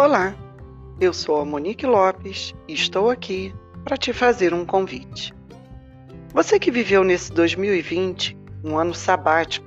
Olá, 0.00 0.32
eu 1.00 1.12
sou 1.12 1.40
a 1.40 1.44
Monique 1.44 1.84
Lopes 1.84 2.54
e 2.68 2.72
estou 2.72 3.10
aqui 3.10 3.52
para 3.82 3.96
te 3.96 4.12
fazer 4.12 4.54
um 4.54 4.64
convite. 4.64 5.34
Você 6.32 6.56
que 6.56 6.70
viveu 6.70 7.02
nesse 7.02 7.32
2020 7.32 8.38
um 8.62 8.78
ano 8.78 8.94
sabático, 8.94 9.66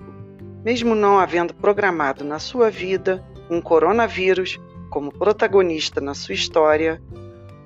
mesmo 0.63 0.95
não 0.95 1.19
havendo 1.19 1.53
programado 1.53 2.23
na 2.23 2.39
sua 2.39 2.71
vida 2.71 3.21
um 3.49 3.59
coronavírus 3.59 4.57
como 4.89 5.11
protagonista 5.11 5.99
na 5.99 6.13
sua 6.13 6.33
história, 6.33 7.01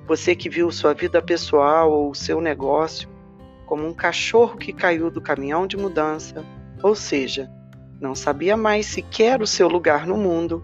você 0.08 0.36
que 0.36 0.50
viu 0.50 0.72
sua 0.72 0.96
vida 0.96 1.22
pessoal 1.22 1.92
ou 1.92 2.16
seu 2.16 2.42
negócio 2.42 3.08
como 3.68 3.88
um 3.88 3.94
cachorro 3.94 4.58
que 4.58 4.74
caiu 4.74 5.12
do 5.12 5.22
caminhão 5.22 5.68
de 5.68 5.78
mudança, 5.78 6.44
ou 6.82 6.96
seja, 6.96 7.48
não 8.02 8.16
sabia 8.16 8.58
mais 8.58 8.88
sequer 8.88 9.40
o 9.40 9.46
seu 9.46 9.68
lugar 9.68 10.08
no 10.08 10.18
mundo, 10.18 10.64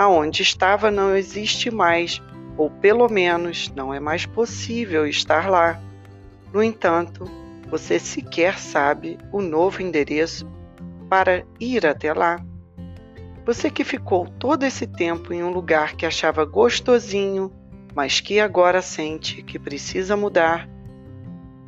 aonde 0.00 0.40
estava 0.40 0.90
não 0.90 1.14
existe 1.14 1.70
mais, 1.70 2.22
ou 2.56 2.70
pelo 2.70 3.06
menos 3.06 3.70
não 3.76 3.92
é 3.92 4.00
mais 4.00 4.24
possível 4.24 5.06
estar 5.06 5.50
lá. 5.50 5.78
No 6.50 6.62
entanto, 6.62 7.30
você 7.68 7.98
sequer 7.98 8.58
sabe 8.58 9.18
o 9.30 9.42
novo 9.42 9.82
endereço 9.82 10.50
para 11.06 11.44
ir 11.60 11.86
até 11.86 12.14
lá. 12.14 12.42
Você 13.44 13.68
que 13.70 13.84
ficou 13.84 14.26
todo 14.26 14.62
esse 14.62 14.86
tempo 14.86 15.34
em 15.34 15.44
um 15.44 15.50
lugar 15.50 15.94
que 15.94 16.06
achava 16.06 16.46
gostosinho, 16.46 17.52
mas 17.94 18.20
que 18.20 18.40
agora 18.40 18.80
sente 18.80 19.42
que 19.42 19.58
precisa 19.58 20.16
mudar. 20.16 20.66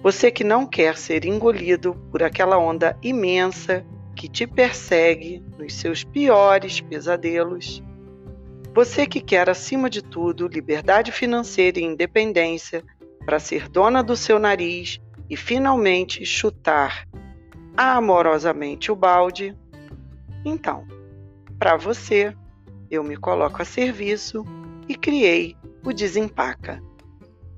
Você 0.03 0.31
que 0.31 0.43
não 0.43 0.65
quer 0.65 0.97
ser 0.97 1.27
engolido 1.27 1.95
por 2.11 2.23
aquela 2.23 2.57
onda 2.57 2.97
imensa 3.03 3.85
que 4.17 4.27
te 4.27 4.47
persegue 4.47 5.45
nos 5.59 5.75
seus 5.75 6.03
piores 6.03 6.81
pesadelos. 6.81 7.83
Você 8.75 9.07
que 9.07 9.21
quer, 9.21 9.51
acima 9.51 9.91
de 9.91 10.01
tudo, 10.01 10.49
liberdade 10.49 11.13
financeira 11.13 11.79
e 11.79 11.85
independência 11.85 12.83
para 13.25 13.39
ser 13.39 13.69
dona 13.69 14.03
do 14.03 14.17
seu 14.17 14.39
nariz 14.39 14.99
e 15.29 15.37
finalmente 15.37 16.25
chutar 16.25 17.07
amorosamente 17.77 18.91
o 18.91 18.97
balde. 18.97 19.55
Então, 20.43 20.87
para 21.59 21.77
você, 21.77 22.35
eu 22.91 23.05
me 23.05 23.17
coloco 23.17 23.61
a 23.61 23.65
serviço 23.65 24.43
e 24.89 24.97
criei 24.97 25.55
o 25.85 25.93
Desempaca. 25.93 26.83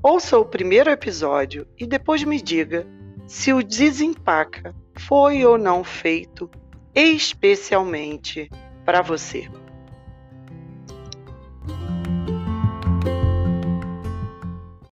Ouça 0.03 0.37
o 0.37 0.45
primeiro 0.45 0.91
episódio 0.91 1.65
e 1.79 1.87
depois 1.87 2.25
me 2.25 2.43
diga 2.43 2.87
se 3.27 3.53
o 3.53 3.63
Desempaca 3.63 4.75
foi 4.99 5.45
ou 5.45 5.57
não 5.57 5.85
feito 5.85 6.51
especialmente 6.93 8.51
para 8.85 9.01
você. 9.01 9.49